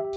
You'll 0.00 0.08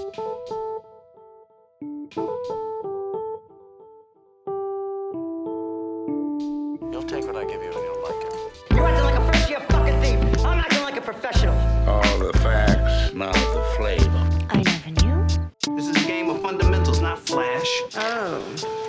take 7.02 7.26
what 7.26 7.36
I 7.36 7.44
give 7.44 7.62
you 7.62 7.70
and 7.70 7.84
you'll 7.84 8.02
like 8.02 8.24
it. 8.24 8.32
You're 8.70 8.86
acting 8.86 9.04
like 9.04 9.18
a 9.18 9.26
first 9.30 9.50
year 9.50 9.60
fucking 9.68 10.00
thief. 10.00 10.18
I'm 10.42 10.58
acting 10.58 10.82
like 10.84 10.96
a 10.96 11.02
professional. 11.02 11.54
All 11.86 12.18
the 12.18 12.32
facts, 12.38 13.12
not 13.12 13.34
the 13.34 13.64
flavor. 13.76 14.46
I 14.48 14.62
never 14.62 14.90
knew. 15.04 15.76
This 15.76 15.88
is 15.88 16.02
a 16.02 16.06
game 16.06 16.30
of 16.30 16.40
fundamentals, 16.40 17.02
not 17.02 17.18
flash. 17.18 17.82
Oh. 17.94 18.83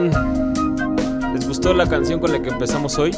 ¿Les 0.00 1.46
gustó 1.46 1.74
la 1.74 1.86
canción 1.86 2.18
con 2.18 2.32
la 2.32 2.40
que 2.40 2.48
empezamos 2.48 2.98
hoy? 2.98 3.14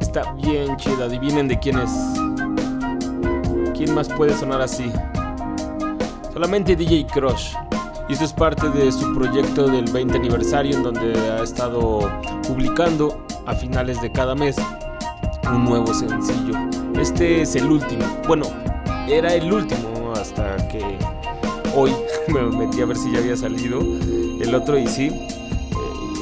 Está 0.00 0.32
bien 0.32 0.76
chida, 0.76 1.04
adivinen 1.04 1.46
de 1.46 1.56
quién 1.56 1.78
es. 1.78 1.92
¿Quién 3.76 3.94
más 3.94 4.08
puede 4.08 4.36
sonar 4.36 4.60
así? 4.60 4.90
Solamente 6.32 6.74
DJ 6.74 7.06
Crush. 7.06 7.52
Y 8.08 8.14
esto 8.14 8.24
es 8.24 8.32
parte 8.32 8.68
de 8.70 8.90
su 8.90 9.14
proyecto 9.14 9.68
del 9.68 9.84
20 9.92 10.18
aniversario 10.18 10.76
en 10.78 10.82
donde 10.82 11.16
ha 11.30 11.44
estado 11.44 12.00
publicando 12.48 13.24
a 13.46 13.54
finales 13.54 14.00
de 14.00 14.10
cada 14.10 14.34
mes 14.34 14.56
un 15.48 15.64
nuevo 15.64 15.94
sencillo. 15.94 16.54
Este 17.00 17.42
es 17.42 17.54
el 17.54 17.66
último. 17.70 18.04
Bueno, 18.26 18.46
era 19.08 19.32
el 19.32 19.52
último 19.52 20.12
hasta 20.12 20.56
que 20.66 20.98
hoy 21.76 21.92
me 22.32 22.42
metí 22.42 22.80
a 22.80 22.86
ver 22.86 22.96
si 22.96 23.12
ya 23.12 23.18
había 23.18 23.36
salido 23.36 23.80
el 23.80 24.54
otro 24.54 24.78
y 24.78 24.86
sí. 24.86 25.06
eh, 25.08 25.26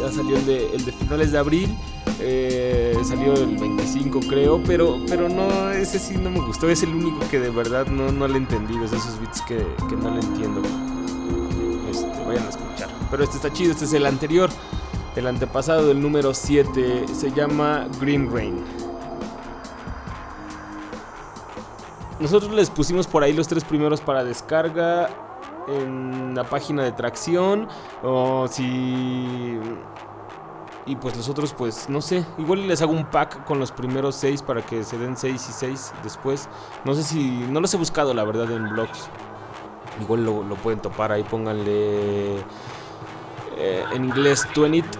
ya 0.00 0.10
salió 0.12 0.36
el 0.36 0.46
de, 0.46 0.74
el 0.74 0.84
de 0.84 0.92
finales 0.92 1.32
de 1.32 1.38
abril. 1.38 1.74
eh, 2.20 2.96
salió 3.04 3.34
el 3.34 3.56
25 3.56 4.20
creo, 4.28 4.62
pero, 4.64 4.98
pero 5.08 5.28
no, 5.28 5.70
ese 5.70 5.98
sí 5.98 6.16
no 6.16 6.30
me 6.30 6.40
gustó, 6.40 6.68
es 6.70 6.82
el 6.82 6.90
único 6.94 7.18
que 7.30 7.38
de 7.38 7.50
verdad 7.50 7.86
no, 7.86 8.10
no 8.12 8.26
le 8.28 8.34
he 8.34 8.38
entendido, 8.38 8.84
es 8.84 8.92
esos 8.92 9.18
beats 9.20 9.42
que, 9.42 9.58
que 9.88 9.96
no 9.96 10.10
le 10.10 10.20
entiendo. 10.20 10.62
Este, 11.90 12.06
vayan 12.24 12.46
a 12.46 12.48
escuchar. 12.48 12.88
Pero 13.10 13.24
este 13.24 13.36
está 13.36 13.52
chido, 13.52 13.72
este 13.72 13.84
es 13.84 13.92
el 13.92 14.06
anterior, 14.06 14.48
el 15.16 15.26
antepasado 15.26 15.86
del 15.86 16.00
número 16.00 16.32
7, 16.32 17.04
se 17.12 17.30
llama 17.32 17.86
Green 18.00 18.32
Rain. 18.32 18.64
Nosotros 22.20 22.52
les 22.52 22.70
pusimos 22.70 23.06
por 23.06 23.22
ahí 23.22 23.32
los 23.32 23.48
tres 23.48 23.64
primeros 23.64 24.00
para 24.00 24.24
descarga 24.24 25.10
en 25.68 26.34
la 26.34 26.44
página 26.44 26.82
de 26.82 26.92
tracción. 26.92 27.68
O 28.02 28.46
si. 28.48 29.58
Y 30.86 30.96
pues 30.96 31.16
los 31.16 31.28
otros, 31.30 31.54
pues 31.54 31.88
no 31.88 32.02
sé. 32.02 32.26
Igual 32.38 32.68
les 32.68 32.82
hago 32.82 32.92
un 32.92 33.06
pack 33.06 33.44
con 33.44 33.58
los 33.58 33.72
primeros 33.72 34.14
seis 34.16 34.42
para 34.42 34.60
que 34.64 34.84
se 34.84 34.98
den 34.98 35.16
seis 35.16 35.46
y 35.48 35.52
seis 35.52 35.92
después. 36.02 36.48
No 36.84 36.94
sé 36.94 37.02
si. 37.02 37.22
No 37.50 37.60
los 37.60 37.72
he 37.74 37.76
buscado, 37.78 38.12
la 38.14 38.24
verdad, 38.24 38.50
en 38.52 38.68
blogs. 38.68 39.08
Igual 40.00 40.24
lo, 40.24 40.42
lo 40.42 40.56
pueden 40.56 40.80
topar 40.80 41.12
ahí, 41.12 41.22
pónganle. 41.22 42.38
eh, 43.56 43.84
en 43.92 44.04
inglés 44.04 44.46
20 44.56 44.98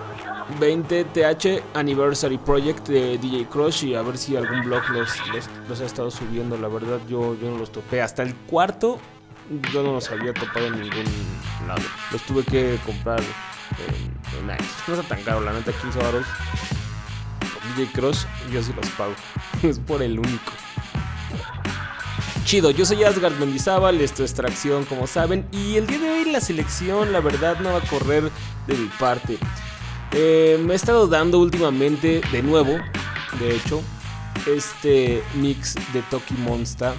20 0.61 1.05
TH 1.07 1.63
Anniversary 1.75 2.39
Project 2.39 2.89
de 2.89 3.19
DJ 3.19 3.49
Crush 3.49 3.85
y 3.85 3.95
a 3.95 4.03
ver 4.03 4.19
si 4.19 4.37
algún 4.37 4.63
blog 4.63 4.89
los, 4.91 5.27
los, 5.29 5.49
los 5.69 5.81
ha 5.81 5.85
estado 5.85 6.11
subiendo. 6.11 6.57
La 6.59 6.69
verdad, 6.69 7.01
yo, 7.09 7.35
yo 7.35 7.51
no 7.51 7.59
los 7.59 7.73
topé. 7.73 8.03
Hasta 8.03 8.23
el 8.23 8.35
cuarto, 8.37 8.99
yo 9.73 9.83
no 9.83 9.93
los 9.93 10.11
había 10.11 10.33
topado 10.33 10.67
en 10.67 10.81
ningún 10.81 11.05
lado. 11.67 11.83
Los 12.13 12.23
tuve 12.23 12.45
que 12.45 12.79
comprar 12.85 13.21
en. 13.21 14.15
No 14.47 14.95
está 14.95 15.09
tan 15.09 15.23
caro, 15.23 15.41
la 15.41 15.53
neta, 15.53 15.73
15 15.73 15.99
baros. 15.99 16.27
DJ 17.77 17.93
Crush, 17.93 18.25
yo 18.53 18.63
sí 18.63 18.73
los 18.75 18.89
pago. 18.91 19.15
es 19.63 19.79
por 19.79 20.03
el 20.03 20.19
único. 20.19 20.53
Chido, 22.45 22.71
yo 22.71 22.85
soy 22.85 23.03
Asgard 23.05 23.39
Mendizábal, 23.39 24.01
esto 24.03 24.23
es 24.23 24.35
Tracción, 24.35 24.85
como 24.85 25.07
saben, 25.07 25.47
y 25.51 25.77
el 25.77 25.87
día 25.87 25.99
de 25.99 26.11
hoy 26.11 26.31
la 26.31 26.43
selección, 26.43 27.11
la 27.11 27.21
verdad, 27.21 27.59
no 27.61 27.73
va 27.73 27.79
a 27.79 27.89
correr 27.89 28.31
de 28.67 28.75
mi 28.77 28.89
parte. 28.99 29.39
Eh, 30.13 30.61
me 30.63 30.75
he 30.75 30.77
estado 30.77 31.07
dando 31.07 31.39
últimamente, 31.39 32.21
de 32.31 32.43
nuevo, 32.43 32.77
de 33.39 33.57
hecho, 33.57 33.83
este 34.47 35.23
mix 35.37 35.75
de 35.95 36.03
Toki 36.11 36.35
Monster, 36.35 36.93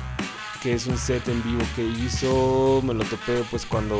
que 0.66 0.74
es 0.74 0.88
un 0.88 0.98
set 0.98 1.28
en 1.28 1.44
vivo 1.44 1.62
que 1.76 1.84
hizo, 1.84 2.82
me 2.84 2.96
lo 2.96 3.04
topé 3.04 3.44
pues 3.52 3.68
cuando 3.68 4.00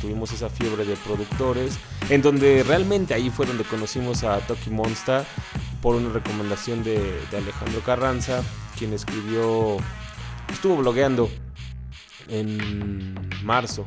tuvimos 0.00 0.30
esa 0.30 0.48
fiebre 0.48 0.84
de 0.84 0.94
productores, 0.94 1.78
en 2.10 2.22
donde 2.22 2.62
realmente 2.62 3.12
ahí 3.12 3.28
fue 3.28 3.44
donde 3.46 3.64
conocimos 3.64 4.22
a 4.22 4.38
Toki 4.38 4.70
Monster 4.70 5.24
por 5.80 5.96
una 5.96 6.10
recomendación 6.10 6.84
de, 6.84 7.18
Alejandro 7.36 7.80
Carranza, 7.80 8.44
quien 8.78 8.92
escribió, 8.92 9.78
estuvo 10.48 10.76
blogueando 10.76 11.28
en 12.28 13.12
marzo 13.42 13.84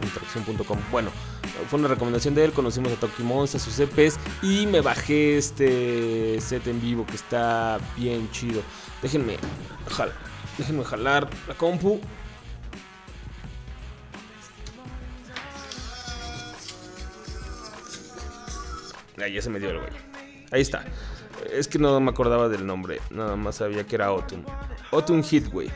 en, 0.00 0.08
tracción.com. 0.08 0.78
Bueno, 0.90 1.10
fue 1.68 1.80
una 1.80 1.88
recomendación 1.88 2.34
de 2.34 2.46
él, 2.46 2.52
conocimos 2.52 2.92
a 2.92 2.96
Toki 2.96 3.22
Monster, 3.22 3.60
sus 3.60 3.78
EPs 3.78 4.18
y 4.42 4.66
me 4.66 4.80
bajé 4.80 5.36
este 5.36 6.40
set 6.40 6.66
en 6.66 6.80
vivo 6.80 7.04
que 7.04 7.16
está 7.16 7.78
bien 7.94 8.30
chido. 8.30 8.62
Déjenme, 9.02 9.36
jal- 9.90 10.14
déjenme 10.58 10.84
jalar 10.84 11.28
la 11.48 11.54
compu. 11.54 12.00
Ahí 19.22 19.34
ya 19.34 19.42
se 19.42 19.50
me 19.50 19.60
dio 19.60 19.70
el 19.70 19.78
güey. 19.78 19.92
Ahí 20.50 20.62
está. 20.62 20.84
Es 21.52 21.68
que 21.68 21.78
no 21.78 21.98
me 22.00 22.10
acordaba 22.10 22.48
del 22.48 22.66
nombre, 22.66 23.00
nada 23.10 23.36
más 23.36 23.56
sabía 23.56 23.86
que 23.86 23.96
era 23.96 24.06
Autumn. 24.06 24.44
Autumn 24.90 25.22
Heatwave. 25.22 25.72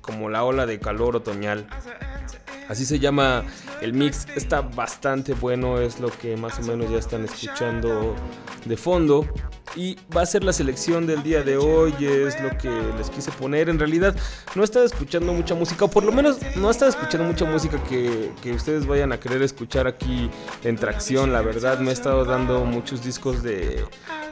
Como 0.00 0.28
la 0.30 0.44
ola 0.44 0.66
de 0.66 0.78
calor 0.78 1.16
otoñal. 1.16 1.66
Así 2.68 2.84
se 2.84 2.98
llama 2.98 3.44
el 3.80 3.92
mix. 3.92 4.26
Está 4.36 4.60
bastante 4.60 5.34
bueno, 5.34 5.80
es 5.80 6.00
lo 6.00 6.10
que 6.10 6.36
más 6.36 6.58
o 6.58 6.62
menos 6.62 6.90
ya 6.90 6.98
están 6.98 7.24
escuchando 7.24 8.14
de 8.64 8.76
fondo. 8.76 9.26
Y 9.74 9.98
va 10.16 10.22
a 10.22 10.26
ser 10.26 10.42
la 10.42 10.54
selección 10.54 11.06
del 11.06 11.22
día 11.22 11.42
de 11.42 11.58
hoy, 11.58 11.92
es 12.00 12.40
lo 12.40 12.56
que 12.56 12.70
les 12.96 13.10
quise 13.10 13.30
poner. 13.32 13.68
En 13.68 13.78
realidad 13.78 14.16
no 14.54 14.62
he 14.62 14.64
estado 14.64 14.86
escuchando 14.86 15.34
mucha 15.34 15.54
música, 15.54 15.84
o 15.84 15.90
por 15.90 16.02
lo 16.02 16.12
menos 16.12 16.38
no 16.56 16.68
he 16.68 16.70
estado 16.70 16.90
escuchando 16.90 17.26
mucha 17.26 17.44
música 17.44 17.82
que, 17.84 18.32
que 18.42 18.52
ustedes 18.52 18.86
vayan 18.86 19.12
a 19.12 19.20
querer 19.20 19.42
escuchar 19.42 19.86
aquí 19.86 20.30
en 20.64 20.76
tracción. 20.76 21.30
La 21.30 21.42
verdad 21.42 21.78
me 21.78 21.90
he 21.90 21.92
estado 21.92 22.24
dando 22.24 22.64
muchos 22.64 23.04
discos 23.04 23.42
de, 23.42 23.84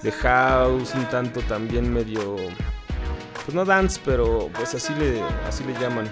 de 0.02 0.12
house, 0.12 0.94
un 0.94 1.04
tanto 1.10 1.40
también 1.42 1.92
medio... 1.92 2.36
Pues 3.44 3.54
no 3.54 3.66
dance, 3.66 4.00
pero 4.02 4.48
pues 4.54 4.74
así 4.74 4.94
le, 4.94 5.20
así 5.46 5.62
le 5.64 5.74
llaman. 5.78 6.10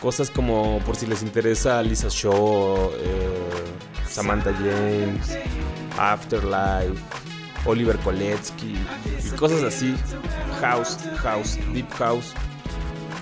Cosas 0.00 0.30
como, 0.30 0.78
por 0.86 0.96
si 0.96 1.06
les 1.06 1.22
interesa, 1.22 1.82
Lisa 1.82 2.08
Shaw, 2.08 2.90
eh, 2.94 3.64
Samantha 4.08 4.52
James, 4.54 5.36
Afterlife, 5.98 7.00
Oliver 7.66 7.96
Koletsky 7.98 8.74
y 8.74 9.36
cosas 9.36 9.62
así. 9.62 9.94
House, 10.60 10.96
house, 11.18 11.58
deep 11.74 11.90
house. 11.92 12.32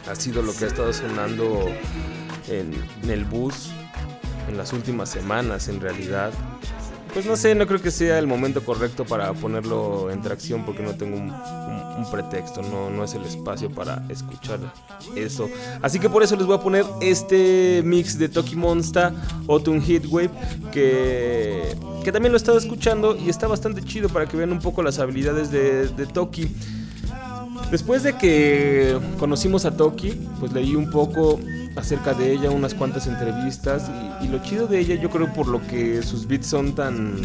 Ha 0.09 0.15
sido 0.15 0.43
lo 0.43 0.55
que 0.55 0.65
ha 0.65 0.69
estado 0.69 0.93
sonando 0.93 1.67
en, 2.49 2.73
en 3.03 3.11
el 3.11 3.25
bus 3.25 3.71
en 4.49 4.57
las 4.57 4.73
últimas 4.73 5.09
semanas, 5.11 5.69
en 5.69 5.81
realidad. 5.81 6.33
Pues 7.19 7.27
no 7.27 7.37
sé, 7.37 7.53
no 7.57 7.67
creo 7.67 7.83
que 7.83 7.91
sea 7.91 8.17
el 8.21 8.29
momento 8.29 8.65
correcto 8.65 9.05
para 9.05 9.33
ponerlo 9.33 10.09
en 10.09 10.23
tracción 10.23 10.65
porque 10.65 10.85
no 10.85 10.95
tengo 10.95 11.17
un, 11.17 11.33
pretexto, 12.13 12.63
no, 12.63 12.91
no 12.91 13.03
es 13.03 13.13
el 13.15 13.25
espacio 13.25 13.73
para 13.73 14.05
escuchar 14.09 14.61
eso. 15.17 15.51
Así 15.83 15.99
que 15.99 16.09
por 16.09 16.23
eso 16.23 16.37
les 16.37 16.47
voy 16.47 16.55
a 16.55 16.61
poner 16.61 16.85
este 17.01 17.83
mix 17.85 18.21
de 18.21 18.29
Toki 18.29 18.55
Monster, 18.55 19.13
Autumn 19.49 19.83
Heatwave, 19.83 20.31
que, 20.71 21.77
que 22.05 22.13
también 22.13 22.31
lo 22.31 22.37
he 22.37 22.41
estado 22.41 22.57
escuchando 22.57 23.17
y 23.17 23.29
está 23.29 23.49
bastante 23.49 23.83
chido 23.83 24.09
para 24.09 24.27
que 24.27 24.37
vean 24.37 24.53
un 24.53 24.61
poco 24.61 24.85
las 24.85 25.01
habilidades 25.01 25.51
de, 25.51 25.89
de 25.89 26.07
Toki. 26.07 26.49
Después 27.73 28.05
de 28.05 28.17
que 28.17 28.97
conocimos 29.19 29.65
a 29.65 29.77
Toki, 29.77 30.11
pues 30.39 30.53
leí 30.53 30.77
un 30.77 30.89
poco 30.89 31.41
acerca 31.79 32.13
de 32.13 32.33
ella, 32.33 32.51
unas 32.51 32.75
cuantas 32.75 33.07
entrevistas 33.07 33.91
y, 34.23 34.29
lo 34.29 34.39
chido 34.41 34.67
de 34.67 34.81
ella 34.81 34.95
yo 34.97 35.09
creo 35.11 35.33
por 35.33 35.49
lo 35.49 35.67
que 35.67 36.03
sus 36.03 36.27
beats 36.27 36.47
son 36.47 36.75
tan 36.75 37.17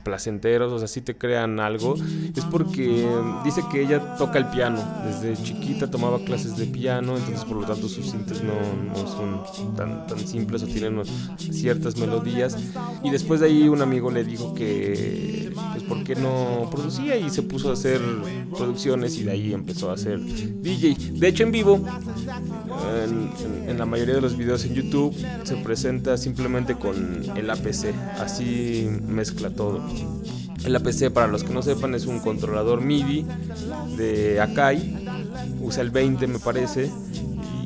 placenteros, 0.00 0.72
o 0.72 0.78
sea, 0.78 0.88
sí 0.88 1.00
te 1.00 1.16
crean 1.16 1.60
algo, 1.60 1.94
es 2.36 2.44
porque 2.46 3.06
dice 3.44 3.62
que 3.70 3.82
ella 3.82 4.16
toca 4.16 4.38
el 4.38 4.46
piano, 4.46 4.82
desde 5.04 5.40
chiquita 5.42 5.90
tomaba 5.90 6.18
clases 6.20 6.56
de 6.56 6.66
piano, 6.66 7.16
entonces 7.16 7.44
por 7.44 7.58
lo 7.58 7.66
tanto 7.66 7.88
sus 7.88 8.10
cintas 8.10 8.42
no, 8.42 8.52
no 8.92 9.06
son 9.06 9.74
tan, 9.76 10.06
tan 10.06 10.18
simples 10.18 10.62
o 10.62 10.66
tienen 10.66 11.00
ciertas 11.38 11.96
melodías, 11.96 12.56
y 13.02 13.10
después 13.10 13.40
de 13.40 13.46
ahí 13.46 13.68
un 13.68 13.82
amigo 13.82 14.10
le 14.10 14.24
dijo 14.24 14.54
que, 14.54 15.52
pues, 15.72 15.84
¿por 15.84 16.02
qué 16.04 16.14
no 16.16 16.68
producía? 16.70 17.16
Y 17.16 17.30
se 17.30 17.42
puso 17.42 17.70
a 17.70 17.74
hacer 17.74 18.00
producciones 18.56 19.16
y 19.18 19.24
de 19.24 19.30
ahí 19.32 19.52
empezó 19.52 19.90
a 19.90 19.94
hacer 19.94 20.20
DJ. 20.20 20.96
De 21.12 21.28
hecho, 21.28 21.42
en 21.44 21.52
vivo, 21.52 21.80
en, 23.04 23.30
en- 23.64 23.70
en 23.70 23.78
la 23.78 23.86
mayoría 23.86 24.14
de 24.16 24.20
los 24.20 24.36
videos 24.36 24.64
en 24.64 24.74
YouTube, 24.74 25.14
se 25.44 25.56
presenta 25.56 26.16
simplemente 26.16 26.74
con 26.74 26.96
el 27.36 27.48
APC, 27.50 27.94
así 28.18 28.88
mezcla 29.06 29.50
todo. 29.50 29.80
El 30.64 30.76
APC, 30.76 31.10
para 31.10 31.26
los 31.26 31.42
que 31.42 31.52
no 31.52 31.62
sepan, 31.62 31.94
es 31.94 32.06
un 32.06 32.20
controlador 32.20 32.82
MIDI 32.82 33.26
de 33.96 34.40
Akai. 34.40 35.06
Usa 35.60 35.82
el 35.82 35.90
20, 35.90 36.26
me 36.26 36.38
parece. 36.38 36.90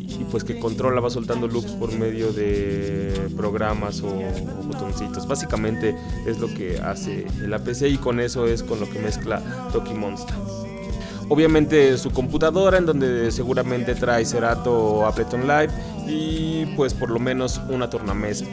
Y, 0.06 0.24
pues 0.30 0.44
que 0.44 0.58
controla, 0.60 1.00
va 1.00 1.10
soltando 1.10 1.48
loops 1.48 1.72
por 1.72 1.92
medio 1.92 2.32
de 2.32 3.30
programas 3.36 4.00
o, 4.00 4.08
o, 4.08 4.62
botoncitos. 4.64 5.26
Básicamente 5.26 5.96
es 6.26 6.38
lo 6.38 6.46
que 6.48 6.78
hace 6.78 7.26
el 7.42 7.52
APC 7.52 7.82
y 7.88 7.96
con 7.98 8.20
eso 8.20 8.46
es 8.46 8.62
con 8.62 8.78
lo 8.78 8.88
que 8.88 9.00
mezcla 9.00 9.42
Toki 9.72 9.94
Monsters 9.94 10.64
obviamente 11.28 11.96
su 11.98 12.10
computadora 12.10 12.78
en 12.78 12.86
donde 12.86 13.30
seguramente 13.30 13.94
trae 13.94 14.24
Cerato 14.24 15.06
Ableton 15.06 15.42
Live 15.42 15.70
y 16.06 16.66
pues 16.76 16.94
por 16.94 17.10
lo 17.10 17.18
menos 17.18 17.60
una 17.68 17.88
tornamesa. 17.88 18.44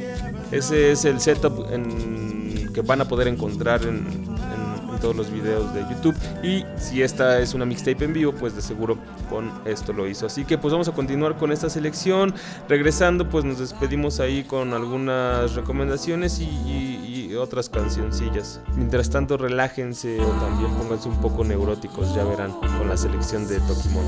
Ese 0.51 0.91
es 0.91 1.05
el 1.05 1.19
setup 1.19 1.71
en 1.71 2.30
que 2.73 2.81
van 2.81 3.01
a 3.01 3.05
poder 3.05 3.27
encontrar 3.27 3.81
en, 3.83 4.05
en, 4.07 4.93
en 4.93 4.99
todos 4.99 5.15
los 5.15 5.31
videos 5.31 5.73
de 5.73 5.81
YouTube. 5.81 6.15
Y 6.43 6.63
si 6.77 7.01
esta 7.01 7.39
es 7.39 7.53
una 7.53 7.65
mixtape 7.65 8.05
en 8.05 8.13
vivo, 8.13 8.33
pues 8.33 8.55
de 8.55 8.61
seguro 8.61 8.97
con 9.29 9.51
esto 9.65 9.93
lo 9.93 10.07
hizo. 10.07 10.25
Así 10.25 10.45
que 10.45 10.57
pues 10.57 10.71
vamos 10.71 10.87
a 10.87 10.91
continuar 10.91 11.37
con 11.37 11.51
esta 11.51 11.69
selección. 11.69 12.33
Regresando, 12.69 13.29
pues 13.29 13.45
nos 13.45 13.59
despedimos 13.59 14.19
ahí 14.19 14.43
con 14.43 14.73
algunas 14.73 15.55
recomendaciones 15.55 16.39
y, 16.39 16.45
y, 16.45 17.27
y 17.31 17.35
otras 17.35 17.69
cancioncillas. 17.69 18.59
Mientras 18.75 19.09
tanto, 19.09 19.37
relájense 19.37 20.19
o 20.19 20.27
también 20.27 20.71
pónganse 20.75 21.09
un 21.09 21.21
poco 21.21 21.43
neuróticos, 21.43 22.13
ya 22.13 22.23
verán, 22.23 22.51
con 22.51 22.87
la 22.87 22.97
selección 22.97 23.47
de 23.47 23.59
Tokimon. 23.61 24.05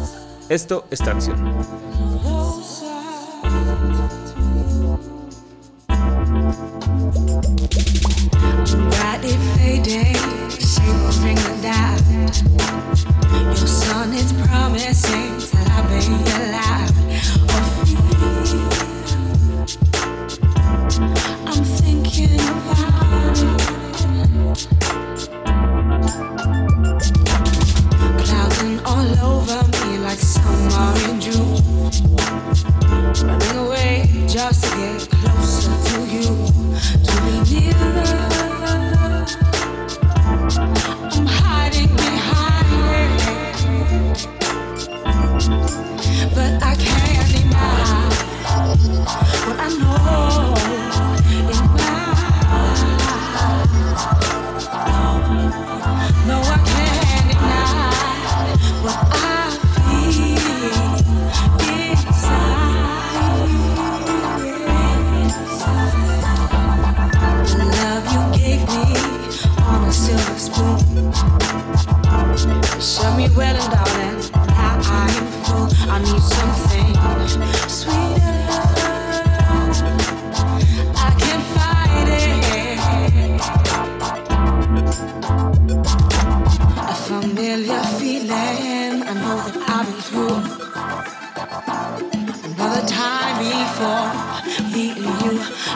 Esto 0.50 0.86
es 0.92 1.00
Taxion. 1.00 1.38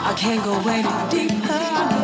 I 0.08 0.14
can't 0.14 0.42
go 0.42 0.54
any 0.70 1.10
deeper. 1.10 1.97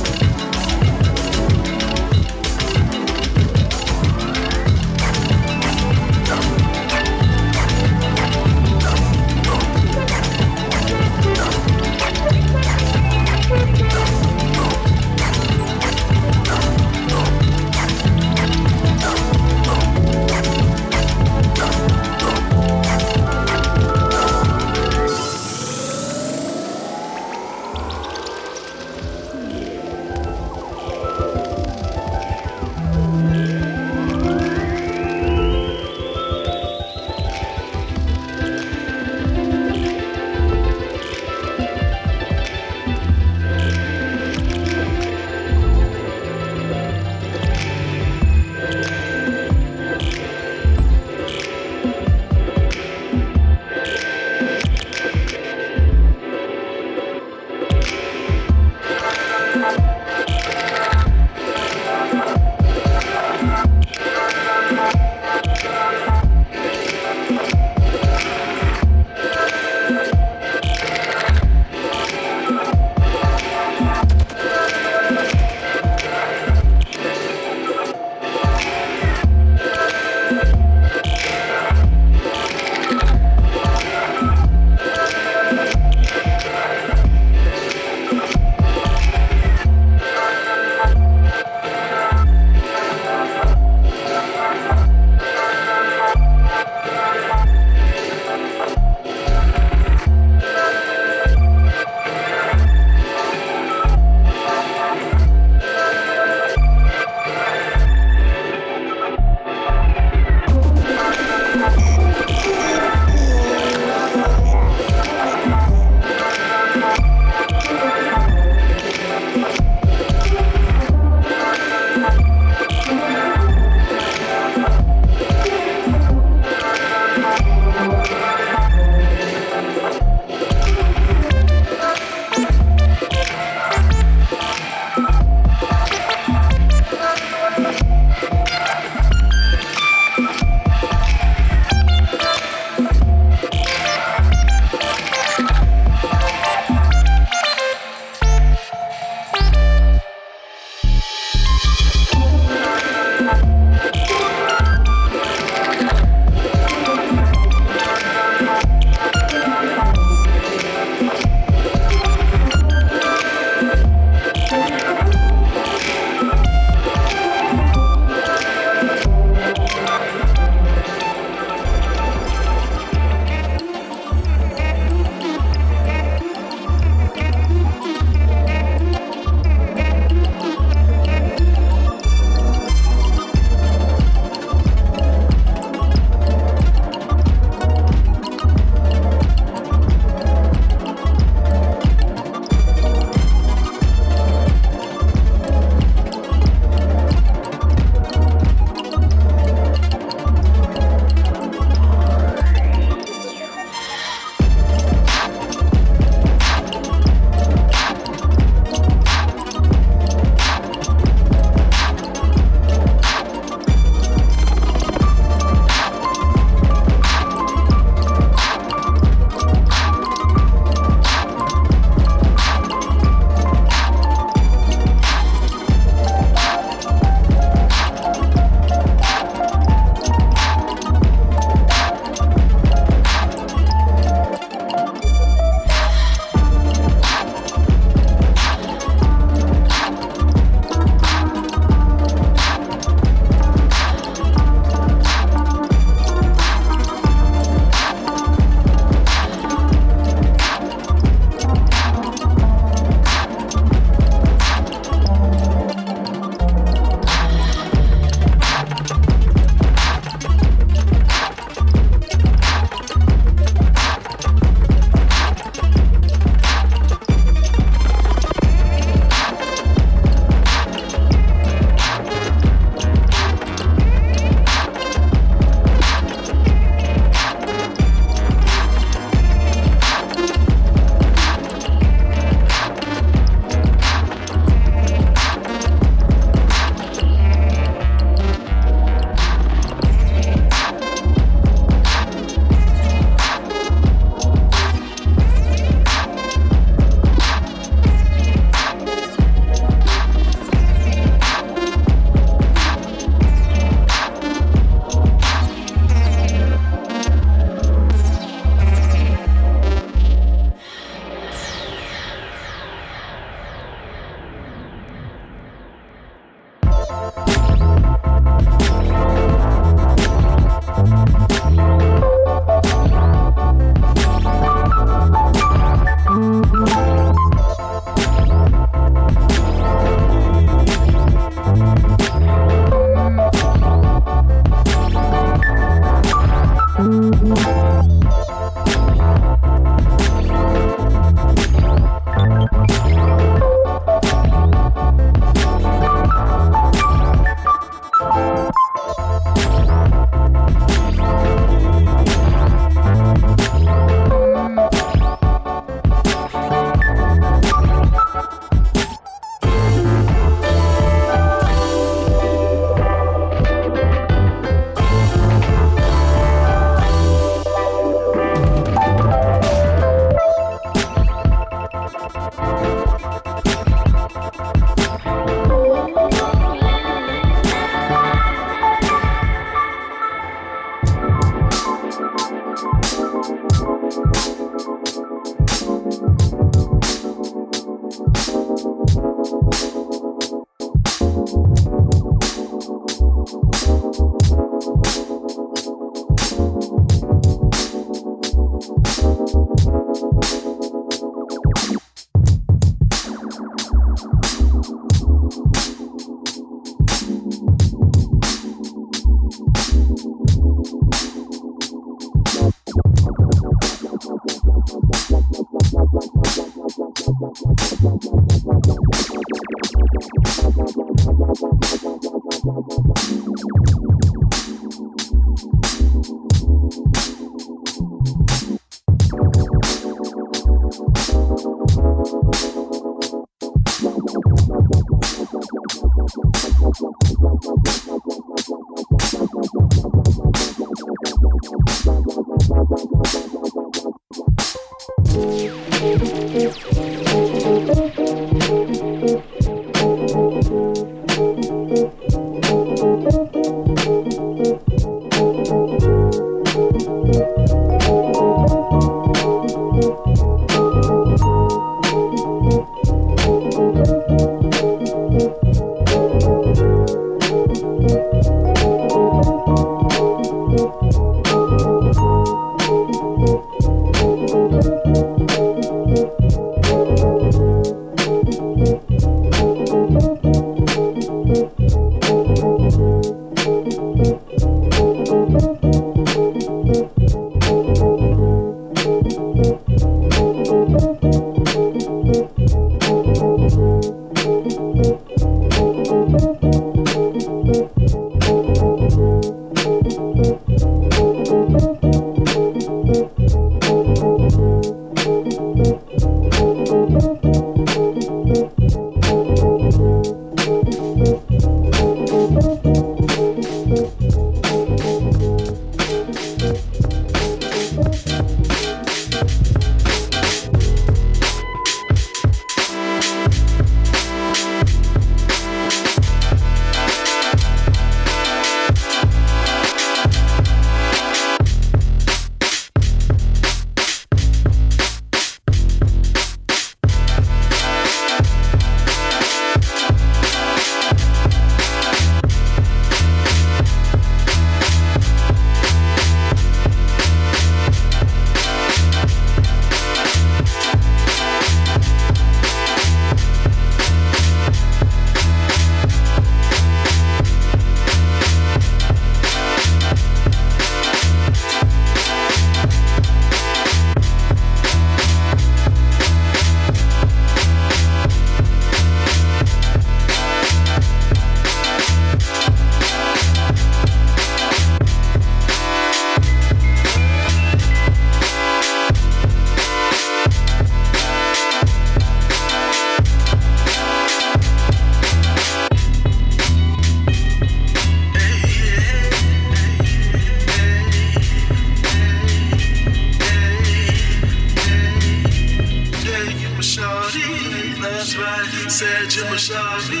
right, 598.20 598.46
said 598.68 599.12
you 599.14 599.24
my 599.24 599.36
shawty, 599.36 600.00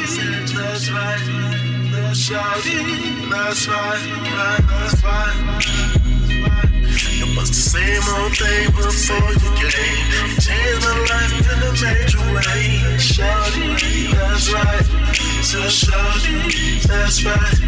that's 0.52 0.90
right, 0.90 1.24
that's 1.92 2.28
shawty, 2.28 3.30
that's 3.30 3.68
right, 3.68 4.02
right, 4.36 4.64
that's 4.68 5.04
right. 5.04 5.90
You 7.18 7.26
must 7.34 7.52
the 7.52 7.64
same 7.74 8.02
old 8.16 8.36
thing 8.36 8.66
before 8.76 9.32
you 9.32 9.50
came. 9.56 10.30
Changed 10.40 10.80
my 10.84 10.92
life 11.10 11.34
in 11.52 11.58
a 11.60 11.72
major 11.80 12.24
way. 12.34 12.62
Shawty, 12.98 14.12
that's 14.12 14.52
right. 14.52 14.84
So 15.42 15.60
shawty, 15.68 16.82
that's 16.86 17.24
right. 17.24 17.58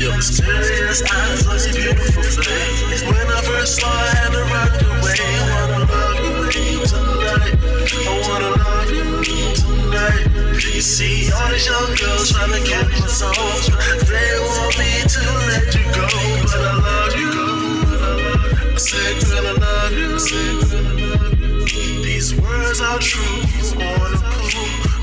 Your 0.00 0.16
mysterious 0.16 1.02
eyes 1.02 1.46
was 1.46 1.66
a 1.66 1.72
beautiful 1.72 2.22
thing. 2.22 3.08
When 3.08 3.26
I 3.26 3.40
first 3.42 3.80
saw 3.80 3.88
her, 3.88 3.94
I 3.94 4.14
had 4.14 4.32
to 4.32 4.42
run 4.52 4.68
away. 4.98 5.14
I 5.20 5.48
wanna 5.50 5.80
love 5.92 6.18
you 6.54 6.86
tonight. 6.86 7.54
I 7.94 8.28
wanna 8.28 8.50
love 8.50 8.90
you. 8.90 9.13
You 10.04 10.80
see 10.82 11.30
all 11.32 11.48
these 11.50 11.66
young 11.66 11.94
girls 11.96 12.30
trying 12.30 12.52
to 12.52 12.60
get 12.68 12.88
my 12.90 13.06
soul. 13.06 13.32
They 14.04 14.38
want 14.40 14.78
me 14.78 14.92
to 15.14 15.22
let 15.48 15.74
you 15.74 15.84
go, 15.96 16.08
but 16.42 16.60
I 16.60 16.76
love 16.84 17.14
you. 17.16 17.32
I 18.72 18.76
said, 18.76 19.16
girl, 19.24 19.46
I 19.46 19.52
love 19.64 19.92
you. 19.92 20.18
You. 20.28 22.02
These 22.04 22.34
words 22.40 22.80
are 22.80 22.98
true. 22.98 23.40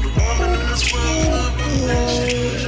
The 0.03 0.11
woman 0.17 0.59
in 0.59 0.67
this 0.69 0.93
world 0.93 2.60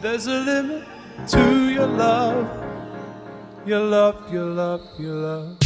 There's 0.00 0.28
a 0.28 0.38
limit 0.38 0.86
to 1.26 1.70
your 1.70 1.88
love, 1.88 2.46
your 3.66 3.80
love, 3.80 4.32
your 4.32 4.44
love, 4.44 4.80
your 4.96 5.14
love. 5.14 5.58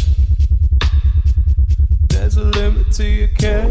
There's 2.08 2.38
a 2.38 2.44
limit 2.44 2.90
to 2.92 3.04
your 3.04 3.28
care. 3.28 3.70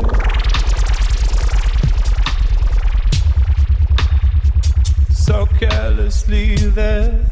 So 5.09 5.47
carelessly 5.47 6.55
there. 6.55 7.25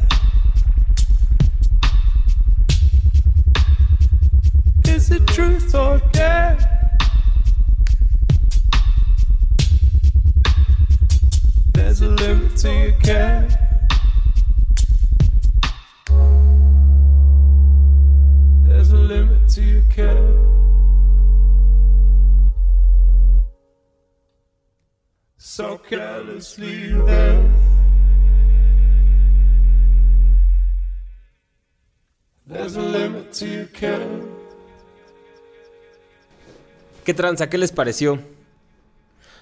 Is 4.86 5.12
it 5.12 5.28
truth 5.28 5.76
or 5.76 6.00
care? 6.14 6.79
So 25.38 25.78
carelessly 25.90 26.94
there. 27.06 27.40
¿Qué 37.04 37.14
tranza? 37.14 37.50
¿Qué 37.50 37.58
les 37.58 37.74
pareció? 37.74 38.39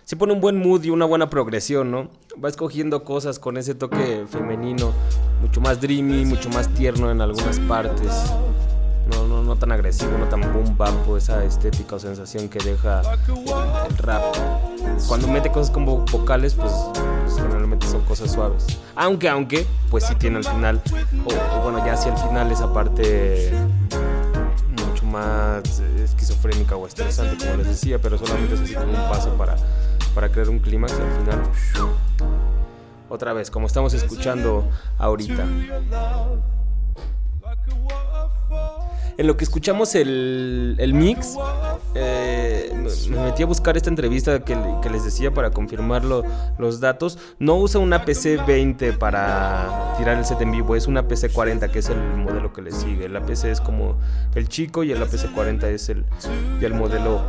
Se 0.07 0.15
pone 0.15 0.31
un 0.31 0.39
buen 0.39 0.57
mood 0.57 0.85
y 0.85 0.89
una 0.89 1.03
buena 1.03 1.29
progresión, 1.29 1.91
¿no? 1.91 2.07
Va 2.41 2.47
escogiendo 2.47 3.03
cosas 3.03 3.39
con 3.39 3.57
ese 3.57 3.75
toque 3.75 4.23
femenino, 4.29 4.93
mucho 5.41 5.59
más 5.59 5.81
dreamy, 5.81 6.23
mucho 6.23 6.49
más 6.49 6.69
tierno 6.69 7.11
en 7.11 7.19
algunas 7.19 7.59
partes. 7.59 8.09
No, 9.11 9.27
no, 9.27 9.43
no 9.43 9.57
tan 9.57 9.73
agresivo, 9.73 10.17
no 10.17 10.29
tan 10.29 10.39
boom 10.53 10.77
bap, 10.77 10.93
esa 11.17 11.43
estética 11.43 11.97
o 11.97 11.99
sensación 11.99 12.47
que 12.47 12.59
deja 12.59 13.01
el, 13.27 13.97
rap. 13.97 14.23
Cuando 15.09 15.27
mete 15.27 15.51
cosas 15.51 15.71
como 15.71 16.05
vocales, 16.05 16.53
pues, 16.53 16.71
pues 16.93 17.35
generalmente 17.35 17.85
son 17.85 17.99
cosas 18.05 18.31
suaves. 18.31 18.65
Aunque, 18.95 19.27
aunque, 19.27 19.67
pues 19.91 20.05
sí 20.05 20.15
tiene 20.15 20.37
al 20.37 20.45
final, 20.45 20.81
o, 21.25 21.61
bueno, 21.63 21.85
ya 21.85 21.95
hacia 21.95 22.13
el 22.13 22.17
final 22.17 22.49
esa 22.49 22.71
parte 22.71 23.51
mucho 24.87 25.03
más 25.03 25.81
esquizofrénica 26.01 26.77
o 26.77 26.87
estresante, 26.87 27.45
como 27.45 27.57
les 27.57 27.67
decía, 27.67 27.99
pero 27.99 28.17
solamente 28.17 28.55
es 28.55 28.61
así 28.61 28.73
como 28.73 28.87
un 28.87 29.09
paso 29.09 29.33
para, 29.37 29.57
para 30.17 30.29
crear 30.29 30.49
un 30.49 30.57
clímax 30.57 30.93
y 30.97 31.01
al 31.03 31.11
final, 31.21 31.43
otra 33.07 33.33
vez, 33.33 33.51
como 33.51 33.67
estamos 33.67 33.93
escuchando 33.93 34.67
ahorita. 34.97 35.45
En 39.19 39.27
lo 39.27 39.37
que 39.37 39.43
escuchamos 39.43 39.93
el, 39.93 40.75
el 40.79 40.93
mix, 40.95 41.35
eh, 41.93 42.71
me- 42.73 43.15
me 43.15 43.23
metí 43.25 43.43
a 43.43 43.45
buscar 43.45 43.77
esta 43.77 43.91
entrevista 43.91 44.39
que, 44.39 44.55
le- 44.55 44.81
que 44.81 44.89
les 44.89 45.03
decía 45.05 45.31
para 45.31 45.51
confirmar 45.51 46.03
lo- 46.03 46.23
los 46.57 46.79
datos. 46.79 47.19
No 47.37 47.55
usa 47.57 47.79
una 47.79 48.03
PC 48.03 48.37
20 48.37 48.93
para 48.93 49.93
tirar 49.99 50.17
el 50.17 50.25
set 50.25 50.41
en 50.41 50.49
vivo, 50.51 50.75
es 50.75 50.87
una 50.87 51.07
PC 51.07 51.29
40 51.29 51.67
que 51.71 51.77
es 51.79 51.89
el 51.89 51.97
modelo 51.99 52.53
que 52.53 52.63
le 52.63 52.71
sigue. 52.71 53.07
La 53.07 53.23
PC 53.23 53.51
es 53.51 53.61
como 53.61 53.97
el 54.33 54.49
chico 54.49 54.83
y 54.83 54.91
el 54.91 54.99
PC 55.03 55.27
40 55.31 55.69
es 55.69 55.89
el, 55.89 56.05
ya 56.59 56.65
el 56.67 56.73
modelo 56.73 57.21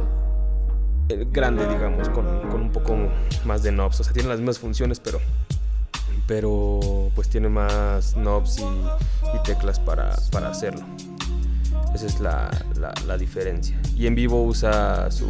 grande, 1.33 1.67
digamos, 1.69 2.09
con, 2.11 2.25
con 2.49 2.61
un 2.63 2.71
poco 2.73 2.97
más 3.45 3.63
de 3.63 3.71
knobs. 3.71 4.01
O 4.01 4.05
sea, 4.05 4.13
tiene 4.13 4.29
las 4.29 4.39
mismas 4.39 4.59
funciones, 4.59 5.01
pero 5.01 5.21
pero 6.27 7.11
pues 7.15 7.29
tiene 7.31 7.49
más 7.49 8.13
knobs 8.15 8.59
y, 8.59 8.63
teclas 9.45 9.81
para, 9.81 10.15
para 10.31 10.51
hacerlo. 10.51 10.83
Esa 11.95 12.05
es 12.07 12.21
la, 12.21 12.51
la- 12.79 13.17
diferencia. 13.17 13.81
Y 13.97 14.07
en 14.07 14.15
vivo 14.15 14.45
usa 14.45 15.11
su, 15.11 15.27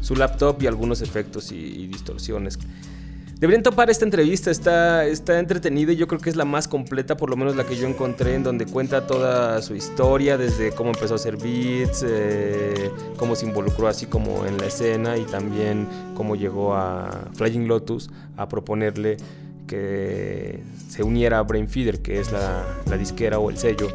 su 0.00 0.16
laptop 0.16 0.60
y 0.62 0.66
algunos 0.66 1.00
efectos 1.00 1.52
y 1.52 1.86
distorsiones. 1.86 2.58
Deberían 3.44 3.62
topar 3.62 3.90
esta 3.90 4.06
entrevista, 4.06 4.50
está, 4.50 5.04
está 5.04 5.38
entretenida 5.38 5.92
y 5.92 5.96
yo 5.96 6.08
creo 6.08 6.18
que 6.18 6.30
es 6.30 6.36
la 6.36 6.46
más 6.46 6.66
completa, 6.66 7.14
por 7.18 7.28
lo 7.28 7.36
menos 7.36 7.54
la 7.56 7.66
que 7.66 7.76
yo 7.76 7.86
encontré, 7.86 8.36
en 8.36 8.42
donde 8.42 8.64
cuenta 8.64 9.06
toda 9.06 9.60
su 9.60 9.74
historia, 9.74 10.38
desde 10.38 10.72
cómo 10.72 10.92
empezó 10.92 11.12
a 11.12 11.16
hacer 11.16 11.36
beats, 11.36 12.06
eh, 12.08 12.90
cómo 13.18 13.36
se 13.36 13.44
involucró 13.44 13.86
así 13.86 14.06
como 14.06 14.46
en 14.46 14.56
la 14.56 14.64
escena 14.64 15.18
y 15.18 15.24
también 15.24 15.86
cómo 16.14 16.36
llegó 16.36 16.74
a 16.74 17.28
Flying 17.34 17.68
Lotus 17.68 18.08
a 18.38 18.48
proponerle 18.48 19.18
que 19.66 20.62
se 20.88 21.02
uniera 21.02 21.38
a 21.38 21.42
Brainfeeder, 21.42 22.00
que 22.00 22.20
es 22.20 22.32
la, 22.32 22.64
la 22.88 22.96
disquera 22.96 23.40
o 23.40 23.50
el 23.50 23.58
sello 23.58 23.88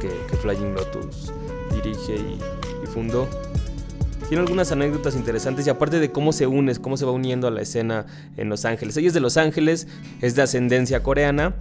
que, 0.00 0.36
Flying 0.36 0.74
Lotus 0.74 1.32
dirige 1.72 2.16
y 2.16 2.86
fundó. 2.88 3.26
Tiene 4.30 4.42
algunas 4.42 4.70
anécdotas 4.70 5.16
interesantes 5.16 5.66
y 5.66 5.70
aparte 5.70 5.98
de 5.98 6.12
cómo 6.12 6.32
se 6.32 6.46
une, 6.46 6.76
cómo 6.76 6.96
se 6.96 7.04
va 7.04 7.10
uniendo 7.10 7.48
a 7.48 7.50
la 7.50 7.62
escena 7.62 8.06
en 8.36 8.48
Los 8.48 8.64
Ángeles. 8.64 8.96
Ella 8.96 9.08
es 9.08 9.14
de 9.14 9.18
Los 9.18 9.36
Ángeles, 9.36 9.88
es 10.20 10.36
de 10.36 10.42
ascendencia 10.42 11.02
coreana, 11.02 11.56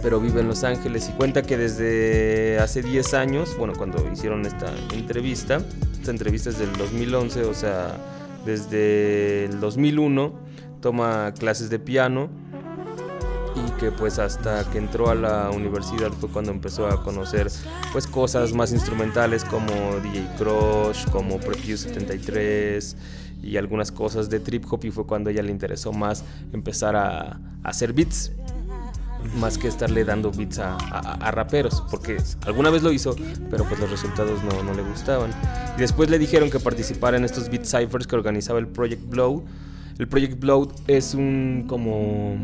pero 0.00 0.20
vive 0.20 0.42
en 0.42 0.46
Los 0.46 0.62
Ángeles 0.62 1.08
y 1.08 1.12
cuenta 1.14 1.42
que 1.42 1.56
desde 1.56 2.60
hace 2.60 2.82
10 2.82 3.14
años, 3.14 3.56
bueno, 3.58 3.72
cuando 3.76 4.08
hicieron 4.12 4.46
esta 4.46 4.72
entrevista, 4.94 5.60
esta 5.92 6.12
entrevista 6.12 6.50
es 6.50 6.60
del 6.60 6.72
2011, 6.74 7.46
o 7.46 7.54
sea, 7.54 7.96
desde 8.46 9.46
el 9.46 9.58
2001 9.58 10.34
toma 10.80 11.34
clases 11.36 11.68
de 11.68 11.80
piano 11.80 12.30
y 13.54 13.70
que 13.80 13.90
pues 13.90 14.18
hasta 14.18 14.64
que 14.70 14.78
entró 14.78 15.10
a 15.10 15.14
la 15.14 15.50
universidad 15.50 16.10
fue 16.12 16.28
cuando 16.30 16.50
empezó 16.52 16.86
a 16.86 17.02
conocer 17.02 17.48
pues 17.92 18.06
cosas 18.06 18.52
más 18.52 18.72
instrumentales 18.72 19.44
como 19.44 19.72
DJ 20.02 20.26
Crush, 20.38 21.06
como 21.10 21.38
Preview 21.38 21.76
73 21.76 22.96
y 23.42 23.56
algunas 23.56 23.90
cosas 23.92 24.30
de 24.30 24.40
trip 24.40 24.64
hop 24.72 24.84
y 24.84 24.90
fue 24.90 25.04
cuando 25.06 25.28
ella 25.30 25.42
le 25.42 25.50
interesó 25.50 25.92
más 25.92 26.24
empezar 26.52 26.96
a, 26.96 27.20
a 27.32 27.38
hacer 27.64 27.92
beats 27.92 28.32
más 29.38 29.56
que 29.56 29.68
estarle 29.68 30.04
dando 30.04 30.32
beats 30.32 30.58
a, 30.58 30.74
a- 30.76 31.14
a 31.14 31.30
raperos, 31.30 31.80
porque 31.90 32.16
alguna 32.44 32.70
vez 32.70 32.82
lo 32.82 32.90
hizo, 32.90 33.14
pero 33.50 33.64
pues 33.64 33.78
los 33.78 33.88
resultados 33.88 34.42
no, 34.42 34.64
no 34.64 34.74
le 34.74 34.82
gustaban. 34.82 35.30
Y 35.76 35.80
después 35.80 36.10
le 36.10 36.18
dijeron 36.18 36.50
que 36.50 36.58
participara 36.58 37.16
en 37.18 37.24
estos 37.24 37.48
beat 37.48 37.64
ciphers 37.64 38.08
que 38.08 38.16
organizaba 38.16 38.58
el 38.58 38.66
Project 38.66 39.08
Blow. 39.08 39.44
El 40.00 40.08
Project 40.08 40.40
Blow 40.40 40.72
es 40.88 41.14
un 41.14 41.66
como... 41.68 42.36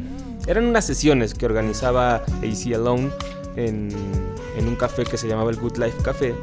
Eran 0.49 0.65
unas 0.65 0.87
sesiones 0.87 1.35
que 1.35 1.45
organizaba 1.45 2.17
AC 2.43 2.75
Alone 2.75 3.11
en, 3.57 3.91
en 4.57 4.67
un 4.67 4.77
café 4.77 5.05
que 5.05 5.19
se 5.19 5.29
llamaba 5.29 5.51
el 5.51 5.59
Good 5.59 5.77
Life 5.77 6.03
Café. 6.03 6.35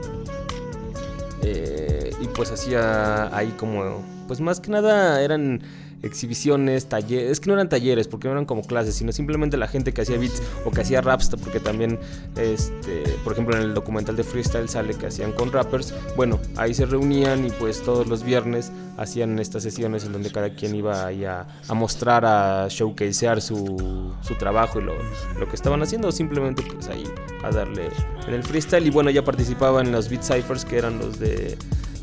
Eh, 1.42 2.14
y 2.22 2.28
pues 2.28 2.52
hacía 2.52 3.36
ahí 3.36 3.50
como, 3.58 4.04
pues 4.28 4.42
más 4.42 4.60
que 4.60 4.70
nada 4.70 5.22
eran 5.24 5.62
exhibiciones, 6.06 6.88
talleres, 6.88 7.32
es 7.32 7.40
que 7.40 7.48
no 7.48 7.54
eran 7.54 7.68
talleres 7.70 8.08
porque 8.08 8.28
no 8.28 8.34
eran 8.34 8.46
como 8.46 8.62
clases, 8.62 8.96
sino 8.96 9.12
simplemente 9.12 9.58
la 9.58 9.68
gente 9.68 9.94
que 9.94 10.02
hacía 10.02 10.18
beats 10.18 10.42
o 10.64 10.72
que 10.72 10.82
hacía 10.82 11.02
raps, 11.02 11.30
porque 11.42 11.60
también, 11.60 12.00
este, 12.38 13.04
por 13.24 13.34
ejemplo 13.34 13.56
en 13.58 13.64
el 13.64 13.74
documental 13.74 14.16
de 14.16 14.24
Freestyle 14.24 14.70
sale 14.70 14.94
que 14.94 15.08
hacían 15.08 15.32
con 15.32 15.52
rappers, 15.52 15.94
bueno, 16.16 16.40
ahí 16.56 16.74
se 16.74 16.86
reunían 16.86 17.46
y 17.46 17.50
pues 17.50 17.82
todos 17.84 18.08
los 18.08 18.24
viernes 18.24 18.72
hacían 18.98 19.38
estas 19.40 19.64
sesiones 19.64 20.06
en 20.06 20.14
donde 20.14 20.32
cada 20.32 20.52
quien 20.52 20.76
iba 20.76 21.06
ahí 21.06 21.26
a, 21.26 21.46
a 21.68 21.74
mostrar, 21.74 22.26
a 22.26 22.68
showcasear 22.70 23.42
su, 23.42 24.14
su 24.22 24.36
trabajo 24.36 24.80
y 24.80 24.84
lo, 24.84 24.94
lo 25.40 25.48
que 25.48 25.56
estaban 25.56 25.82
haciendo, 25.82 26.10
o 26.10 26.12
simplemente 26.12 26.64
pues 26.64 26.88
ahí 26.88 27.04
a 27.44 27.52
darle 27.52 27.90
en 28.28 28.34
el 28.34 28.44
freestyle. 28.44 28.86
Y 28.86 28.90
bueno, 28.90 29.10
ya 29.10 29.24
participaba 29.24 29.82
en 29.82 29.92
los 29.92 30.10
beat 30.10 30.24
ciphers 30.24 30.66
que 30.66 30.78
eran 30.78 31.00
los 31.00 31.20
de 31.20 31.58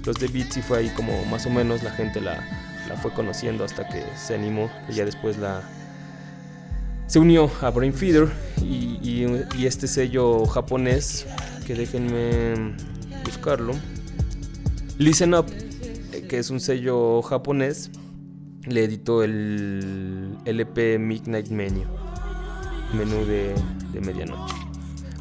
los 0.05 0.16
de 0.16 0.28
beats 0.28 0.57
y 0.57 0.62
fue 0.62 0.78
ahí 0.78 0.88
como 0.96 1.24
más 1.26 1.46
o 1.46 1.50
menos 1.50 1.82
la 1.82 1.92
gente 1.92 2.20
la, 2.20 2.34
la 2.34 2.71
fue 3.03 3.12
conociendo 3.12 3.64
hasta 3.64 3.86
que 3.88 4.05
se 4.16 4.34
animó 4.34 4.70
y 4.88 4.92
ya 4.94 5.05
después 5.05 5.36
la 5.36 5.62
se 7.09 7.18
unió 7.18 7.50
a 7.61 7.70
Brain 7.70 7.92
Feeder 7.92 8.28
y, 8.62 9.26
este 9.66 9.86
sello 9.86 10.46
japonés 10.46 11.26
que 11.66 11.74
déjenme 11.74 12.74
buscarlo 13.24 13.74
Listen 14.98 15.34
Up 15.34 15.46
eh, 16.12 16.26
que 16.28 16.38
es 16.38 16.50
un 16.50 16.61
sello 16.61 17.22
japonés 17.22 17.90
le 18.66 18.84
editó 18.84 19.22
el 19.24 20.36
LP 20.44 20.98
Midnight 20.98 21.48
Menu 21.48 21.84
menú 22.94 23.24
de 23.24 23.55
medianoche 24.00 24.61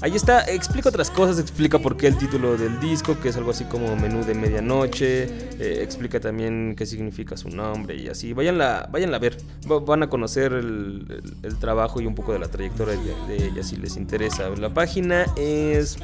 Ahí 0.04 0.16
está, 0.16 0.42
explica 0.46 0.90
otras 0.90 1.12
cosas, 1.12 1.38
explica 1.40 1.78
por 1.78 1.96
qué 1.96 2.08
el 2.08 2.18
título 2.18 2.58
del 2.58 2.80
disco, 2.80 3.20
que 3.20 3.30
es 3.30 3.38
algo 3.38 3.52
así 3.52 3.66
como 3.66 3.96
menú 3.96 4.26
de 4.26 4.34
medianoche, 4.34 5.26
eh, 5.60 5.84
explica 5.84 6.20
también 6.20 6.74
qué 6.76 6.88
significa 6.88 7.38
su 7.38 7.50
nombre 7.50 7.96
y 7.96 8.08
así. 8.08 8.34
Váyanla, 8.34 8.90
váyanla 8.92 9.18
a 9.18 9.20
ver, 9.20 9.38
Va- 9.72 9.78
van 9.80 10.02
a 10.02 10.10
conocer 10.10 10.54
el, 10.54 11.06
trabajo 11.60 12.02
y 12.02 12.08
un 12.08 12.16
poco 12.16 12.34
de 12.34 12.40
la 12.40 12.48
trayectoria 12.48 12.96
de, 12.96 13.14
de 13.38 13.48
ella 13.50 13.62
si 13.62 13.76
les 13.76 13.96
interesa. 13.96 14.50
La 14.50 14.74
página 14.74 15.28
es... 15.38 15.98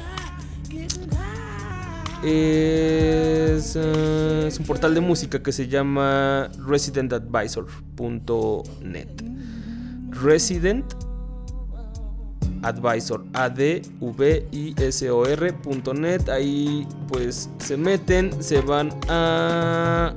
Es, 2.24 3.76
eh, 3.76 4.44
es 4.48 4.58
un 4.58 4.66
portal 4.66 4.92
de 4.94 5.00
música 5.00 5.40
que 5.42 5.52
se 5.52 5.68
llama 5.68 6.48
residentadvisor.net 6.66 9.08
Resident 10.10 10.84
Advisor, 12.62 13.24
A-D-V-I-S-O-R.net. 13.34 13.88
Ahí 16.28 16.86
pues 17.08 17.50
se 17.58 17.76
meten, 17.76 18.42
se 18.42 18.60
van 18.60 18.90
a. 19.08 20.14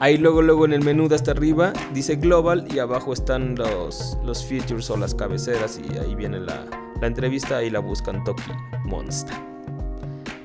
Ahí 0.00 0.18
luego, 0.18 0.42
luego 0.42 0.64
en 0.64 0.72
el 0.72 0.82
menú 0.82 1.06
de 1.08 1.14
hasta 1.14 1.30
arriba 1.30 1.72
dice 1.94 2.16
Global 2.16 2.66
y 2.74 2.80
abajo 2.80 3.12
están 3.12 3.54
los, 3.54 4.18
los 4.24 4.44
features 4.44 4.90
o 4.90 4.96
las 4.96 5.14
cabeceras 5.14 5.78
y 5.78 5.96
ahí 5.96 6.16
viene 6.16 6.40
la, 6.40 6.66
la 7.00 7.06
entrevista 7.06 7.62
y 7.62 7.70
la 7.70 7.78
buscan 7.78 8.24
Toki 8.24 8.50
Monster. 8.84 9.51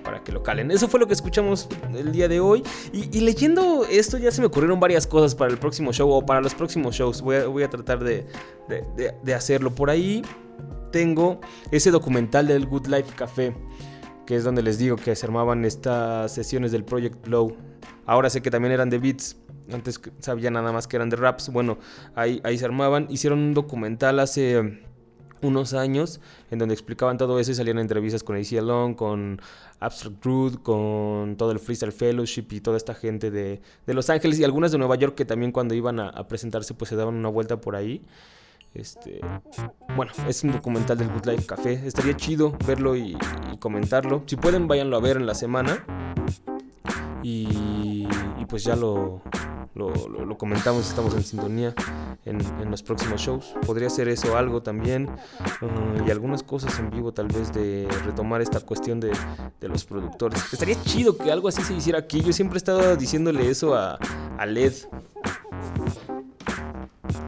Para 0.07 0.23
que 0.23 0.31
lo 0.31 0.41
calen. 0.41 0.71
Eso 0.71 0.87
fue 0.87 1.01
lo 1.01 1.07
que 1.07 1.11
escuchamos 1.11 1.67
el 1.93 2.13
día 2.13 2.29
de 2.29 2.39
hoy. 2.39 2.63
Y, 2.93 3.19
leyendo 3.19 3.85
esto 3.91 4.17
ya 4.17 4.31
se 4.31 4.39
me 4.39 4.47
ocurrieron 4.47 4.79
varias 4.79 5.05
cosas 5.05 5.35
para 5.35 5.51
el 5.51 5.57
próximo 5.57 5.91
show 5.91 6.09
o 6.09 6.25
para 6.25 6.39
los 6.39 6.55
próximos 6.55 6.95
shows. 6.95 7.21
Voy 7.21 7.35
a, 7.35 7.47
voy 7.47 7.63
a 7.63 7.69
tratar 7.69 8.01
de, 8.01 8.25
de, 8.69 8.85
de, 8.95 9.13
de 9.21 9.33
hacerlo. 9.33 9.75
Por 9.75 9.89
ahí 9.89 10.21
tengo 10.93 11.41
ese 11.71 11.91
documental 11.91 12.47
del 12.47 12.67
Good 12.67 12.87
Life 12.87 13.15
Café. 13.17 13.53
Que 14.25 14.37
es 14.37 14.45
donde 14.45 14.63
les 14.63 14.77
digo 14.77 14.95
que 14.95 15.13
se 15.13 15.25
armaban 15.25 15.65
estas 15.65 16.33
sesiones 16.33 16.71
del 16.71 16.85
Project 16.85 17.27
Blow. 17.27 17.57
Ahora 18.05 18.29
sé 18.29 18.41
que 18.41 18.49
también 18.49 18.71
eran 18.71 18.89
de 18.89 18.99
beats. 18.99 19.35
Antes 19.73 19.99
sabía 20.19 20.49
nada 20.49 20.71
más 20.71 20.87
que 20.87 20.95
eran 20.95 21.09
de 21.09 21.17
raps. 21.17 21.49
Bueno, 21.49 21.79
ahí, 22.15 22.39
ahí 22.45 22.57
se 22.57 22.63
armaban. 22.63 23.07
Hicieron 23.09 23.39
un 23.39 23.53
documental 23.53 24.21
hace 24.21 24.86
unos 25.41 25.73
años 25.73 26.19
en 26.51 26.59
donde 26.59 26.73
explicaban 26.73 27.17
todo 27.17 27.39
eso 27.39 27.51
y 27.51 27.55
salían 27.55 27.79
entrevistas 27.79 28.23
con 28.23 28.35
AC 28.35 28.53
Alone, 28.57 28.95
con 28.95 29.41
Abstract 29.79 30.25
Rude, 30.25 30.57
con 30.61 31.35
todo 31.37 31.51
el 31.51 31.59
Freestyle 31.59 31.91
Fellowship 31.91 32.47
y 32.51 32.61
toda 32.61 32.77
esta 32.77 32.93
gente 32.93 33.31
de, 33.31 33.61
de 33.85 33.93
Los 33.93 34.09
Ángeles 34.09 34.39
y 34.39 34.43
algunas 34.43 34.71
de 34.71 34.77
Nueva 34.77 34.95
York 34.95 35.15
que 35.15 35.25
también 35.25 35.51
cuando 35.51 35.73
iban 35.75 35.99
a, 35.99 36.09
a, 36.09 36.27
presentarse 36.27 36.73
pues 36.73 36.89
se 36.89 36.95
daban 36.95 37.15
una 37.15 37.29
vuelta 37.29 37.59
por 37.61 37.75
ahí. 37.75 38.01
Este, 38.73 39.21
bueno, 39.95 40.11
es 40.27 40.43
un 40.43 40.51
documental 40.51 40.97
del 40.97 41.09
Good 41.09 41.25
Life 41.25 41.45
Café. 41.47 41.81
Estaría 41.85 42.15
chido 42.15 42.55
verlo 42.67 42.95
y, 42.95 43.17
y 43.51 43.57
comentarlo. 43.57 44.23
Si 44.27 44.35
pueden, 44.35 44.67
váyanlo 44.67 44.97
a 44.97 44.99
ver 44.99 45.17
en 45.17 45.25
la 45.25 45.33
semana. 45.33 45.83
Y, 47.23 48.07
y 48.39 48.45
pues 48.47 48.63
ya 48.63 48.75
lo, 48.75 49.21
lo, 49.77 49.93
lo, 50.07 50.25
lo, 50.25 50.37
comentamos, 50.37 50.87
estamos 50.87 51.13
en 51.13 51.23
sintonía 51.23 51.73
en, 52.25 52.39
los 52.69 52.83
próximos 52.83 53.21
shows. 53.21 53.55
Podría 53.65 53.89
ser 53.89 54.07
eso 54.07 54.37
algo 54.37 54.61
también. 54.61 55.09
Uh, 55.61 56.07
y 56.07 56.11
algunas 56.11 56.43
cosas 56.43 56.77
en 56.79 56.89
vivo 56.89 57.13
tal 57.13 57.27
vez 57.27 57.53
de 57.53 57.87
retomar 58.05 58.41
esta 58.41 58.59
cuestión 58.59 58.99
de, 58.99 59.11
de, 59.59 59.67
los 59.67 59.85
productores. 59.85 60.41
Estaría 60.51 60.81
chido 60.83 61.17
que 61.17 61.31
algo 61.31 61.47
así 61.47 61.61
se 61.61 61.73
hiciera 61.73 61.99
aquí. 61.99 62.21
Yo 62.21 62.33
siempre 62.33 62.57
he 62.57 62.59
estado 62.59 62.95
diciéndole 62.95 63.49
eso 63.49 63.75
a, 63.75 63.99
LED. 64.45 64.73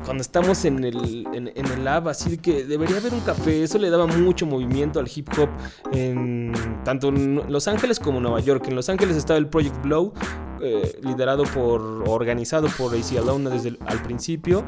Cuando 0.05 0.21
estamos 0.21 0.65
en 0.65 0.83
el, 0.83 1.27
en 1.33 1.47
el 1.47 1.83
lab, 1.83 2.09
así 2.09 2.37
que 2.39 2.63
debería 2.63 2.97
haber 2.97 3.13
un 3.13 3.19
café. 3.19 3.61
Eso 3.61 3.77
le 3.77 3.91
daba 3.91 4.07
mucho 4.07 4.47
movimiento 4.47 4.99
al 4.99 5.07
hip 5.13 5.29
hop 5.37 5.49
en 5.91 6.51
tanto 6.83 7.09
en 7.09 7.43
Los 7.51 7.67
Ángeles 7.67 7.99
como 7.99 8.17
en 8.17 8.23
Nueva 8.23 8.39
York. 8.39 8.65
En 8.67 8.75
Los 8.75 8.89
Ángeles 8.89 9.17
estaba 9.17 9.37
el 9.37 9.47
Project 9.47 9.79
Blow, 9.83 10.13
eh, 10.61 10.99
liderado 11.03 11.43
por, 11.43 11.81
organizado 12.07 12.67
por 12.77 12.93
AC 12.95 13.17
Alone 13.17 13.49
desde 13.49 13.69
el 13.69 13.79
al 13.85 14.01
principio. 14.01 14.65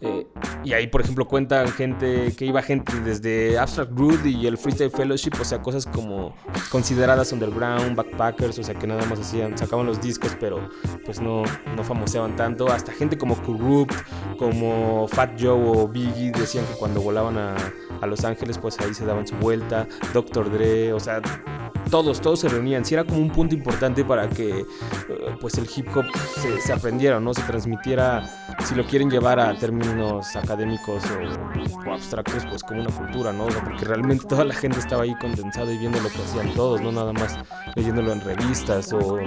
Eh, 0.00 0.26
y 0.64 0.72
ahí, 0.72 0.86
por 0.86 1.00
ejemplo, 1.00 1.26
cuentan 1.26 1.68
gente 1.68 2.32
que 2.36 2.44
iba 2.44 2.62
gente 2.62 3.00
desde 3.00 3.58
Abstract 3.58 3.92
Rude 3.96 4.30
y 4.30 4.46
el 4.46 4.58
Freestyle 4.58 4.90
Fellowship, 4.90 5.32
o 5.40 5.44
sea, 5.44 5.60
cosas 5.60 5.86
como 5.86 6.34
consideradas 6.70 7.32
underground, 7.32 7.96
backpackers, 7.96 8.58
o 8.58 8.62
sea, 8.62 8.74
que 8.74 8.86
nada 8.86 9.04
más 9.06 9.20
hacían, 9.20 9.56
sacaban 9.56 9.86
los 9.86 10.00
discos, 10.00 10.36
pero 10.38 10.68
pues 11.04 11.20
no, 11.20 11.42
no 11.76 11.84
famoseaban 11.84 12.36
tanto. 12.36 12.70
Hasta 12.70 12.92
gente 12.92 13.18
como 13.18 13.40
Corrupt, 13.42 13.94
como 14.38 15.08
Fat 15.08 15.40
Joe 15.40 15.52
o 15.52 15.88
Biggie 15.88 16.32
decían 16.32 16.64
que 16.66 16.74
cuando 16.74 17.00
volaban 17.00 17.38
a, 17.38 17.56
a 18.00 18.06
Los 18.06 18.24
Ángeles, 18.24 18.58
pues 18.58 18.78
ahí 18.80 18.94
se 18.94 19.04
daban 19.04 19.26
su 19.26 19.36
vuelta. 19.36 19.86
Dr. 20.12 20.50
Dre, 20.50 20.92
o 20.92 21.00
sea, 21.00 21.20
todos, 21.90 22.20
todos 22.20 22.40
se 22.40 22.48
reunían. 22.48 22.84
Sí 22.84 22.94
era 22.94 23.04
como 23.04 23.20
un 23.20 23.30
punto 23.30 23.54
importante 23.54 24.04
para 24.04 24.28
que 24.28 24.64
pues 25.40 25.54
el 25.58 25.68
hip 25.74 25.88
hop 25.96 26.04
se, 26.40 26.60
se, 26.60 26.72
aprendiera, 26.72 27.20
¿no? 27.20 27.34
Se 27.34 27.42
transmitiera, 27.42 28.56
si 28.64 28.74
lo 28.74 28.84
quieren 28.84 29.10
llevar 29.10 29.40
a 29.40 29.56
términos 29.56 30.36
académicos 30.36 31.02
o, 31.86 31.92
abstractos, 31.92 32.44
pues 32.46 32.62
como 32.62 32.82
una 32.82 32.90
cultura, 32.90 33.32
¿no? 33.32 33.46
Porque 33.46 33.84
realmente 33.84 34.26
toda 34.26 34.44
la 34.44 34.54
gente 34.54 34.78
estaba 34.78 35.04
ahí 35.04 35.14
condensada 35.16 35.72
y 35.72 35.78
viendo 35.78 36.00
lo 36.00 36.08
que 36.08 36.18
hacían 36.18 36.52
todos, 36.54 36.80
no 36.80 36.92
nada 36.92 37.12
más 37.12 37.38
leyéndolo 37.76 38.12
en 38.12 38.20
revistas 38.20 38.92
o, 38.92 39.18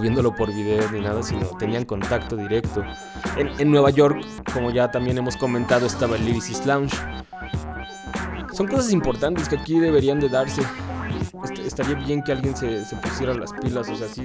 viéndolo 0.00 0.34
por 0.34 0.52
video 0.52 0.90
ni 0.90 1.00
nada, 1.00 1.22
sino 1.22 1.46
tenían 1.58 1.84
contacto 1.84 2.36
directo. 2.36 2.82
En, 3.36 3.48
en 3.58 3.70
Nueva 3.70 3.90
York, 3.90 4.24
como 4.52 4.70
ya 4.70 4.90
también 4.90 5.18
hemos 5.18 5.36
comentado, 5.36 5.86
estaba 5.86 6.16
el 6.16 6.24
Lyricist 6.24 6.66
Lounge. 6.66 6.96
Son 8.54 8.68
cosas 8.68 8.92
importantes 8.92 9.48
que 9.48 9.56
aquí 9.56 9.80
deberían 9.80 10.20
de 10.20 10.28
darse 10.28 10.62
estaría 11.44 11.94
bien 11.94 12.22
que 12.22 12.32
alguien 12.32 12.56
se, 12.56 12.84
se, 12.84 12.96
pusiera 12.96 13.34
las 13.34 13.52
pilas, 13.52 13.88
o 13.88 13.96
sea, 13.96 14.08
sí, 14.08 14.24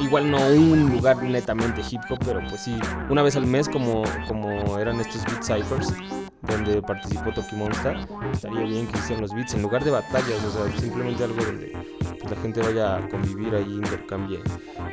igual 0.00 0.30
no 0.30 0.38
un 0.38 0.90
lugar 0.90 1.22
netamente 1.22 1.82
hip 1.90 2.00
hop, 2.10 2.18
pero 2.24 2.40
pues 2.48 2.62
sí, 2.62 2.78
una 3.10 3.22
vez 3.22 3.36
al 3.36 3.46
mes 3.46 3.68
como, 3.68 4.02
como 4.26 4.78
eran 4.78 5.00
estos 5.00 5.24
beat 5.24 5.42
ciphers 5.42 5.94
donde 6.42 6.82
participó 6.82 7.32
Toki 7.32 7.54
Monster, 7.56 7.96
estaría 8.32 8.62
bien 8.62 8.86
que 8.86 8.98
hicieran 8.98 9.22
los 9.22 9.32
beats 9.32 9.54
en 9.54 9.62
lugar 9.62 9.84
de 9.84 9.90
batallas, 9.90 10.44
o 10.44 10.50
sea, 10.50 10.80
simplemente 10.80 11.24
algo 11.24 11.42
donde 11.44 11.72
pues, 12.18 12.30
la 12.30 12.36
gente 12.42 12.60
vaya 12.60 12.96
a 12.96 13.08
convivir 13.08 13.54
ahí, 13.54 13.74
intercambie 13.74 14.40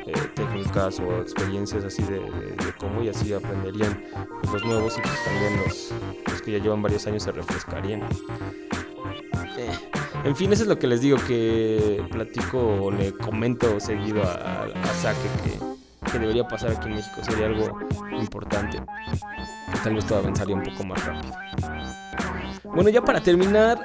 eh, 0.06 0.12
técnicas 0.34 1.00
o 1.00 1.20
experiencias 1.20 1.84
así 1.84 2.02
de, 2.04 2.20
de, 2.20 2.50
de, 2.52 2.72
cómo 2.78 3.02
y 3.02 3.08
así 3.08 3.32
aprenderían 3.32 4.00
pues, 4.42 4.52
los 4.52 4.64
nuevos 4.64 4.98
y 4.98 5.00
pues 5.00 5.24
también 5.24 5.60
los, 5.64 5.92
los 6.30 6.42
que 6.42 6.52
ya 6.52 6.58
llevan 6.58 6.82
varios 6.82 7.06
años 7.06 7.24
se 7.24 7.32
refrescarían. 7.32 8.02
Eh. 9.58 9.99
En 10.24 10.36
fin, 10.36 10.52
eso 10.52 10.62
es 10.62 10.68
lo 10.68 10.78
que 10.78 10.86
les 10.86 11.00
digo, 11.00 11.16
que 11.26 12.04
platico 12.10 12.58
o 12.58 12.90
le 12.90 13.12
comento 13.12 13.80
seguido 13.80 14.22
a, 14.22 14.64
a 14.64 14.94
Saque 15.00 15.18
que, 15.42 16.10
que, 16.10 16.18
debería 16.18 16.46
pasar 16.46 16.72
aquí 16.72 16.88
en 16.88 16.96
México. 16.96 17.22
Sería 17.22 17.46
algo 17.46 17.80
importante. 18.12 18.82
Tal 19.82 19.94
vez 19.94 20.04
todo 20.06 20.18
avanzaría 20.18 20.54
un 20.54 20.62
poco 20.62 20.84
más 20.84 21.04
rápido. 21.04 21.32
Bueno, 22.64 22.90
ya 22.90 23.02
para 23.02 23.20
terminar, 23.20 23.80